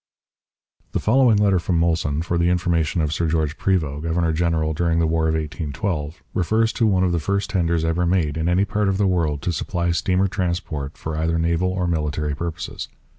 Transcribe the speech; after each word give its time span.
The 0.93 0.99
following 0.99 1.37
letter 1.37 1.59
from 1.59 1.79
Molson, 1.79 2.23
for 2.23 2.39
the 2.39 2.49
information 2.49 3.01
of 3.03 3.13
Sir 3.13 3.27
George 3.27 3.55
Prevost, 3.55 4.01
governor 4.01 4.33
general 4.33 4.73
during 4.73 4.97
the 4.97 5.05
War 5.05 5.27
of 5.27 5.35
1812, 5.35 6.23
refers 6.33 6.73
to 6.73 6.87
one 6.87 7.03
of 7.03 7.11
the 7.11 7.19
first 7.19 7.51
tenders 7.51 7.85
ever 7.85 8.07
made, 8.07 8.35
in 8.35 8.49
any 8.49 8.65
part 8.65 8.89
of 8.89 8.97
the 8.97 9.05
world, 9.05 9.43
to 9.43 9.53
supply 9.53 9.91
steamer 9.91 10.27
transport 10.27 10.97
for 10.97 11.15
either 11.15 11.37
naval 11.37 11.69
or 11.69 11.85
military 11.85 12.33
purposes. 12.33 12.89